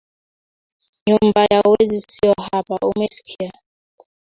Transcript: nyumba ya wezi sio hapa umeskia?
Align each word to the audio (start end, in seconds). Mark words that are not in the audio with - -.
nyumba 1.07 1.43
ya 1.51 1.61
wezi 1.69 1.99
sio 2.01 2.33
hapa 2.51 2.75
umeskia? 2.95 3.51